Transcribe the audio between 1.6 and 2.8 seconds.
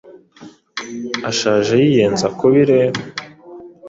yiyenza kubi